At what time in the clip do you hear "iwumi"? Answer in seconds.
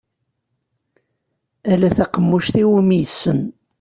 2.61-2.95